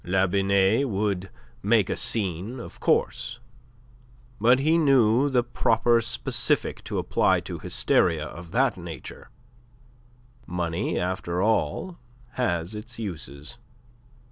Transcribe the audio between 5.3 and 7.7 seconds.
proper specific to apply to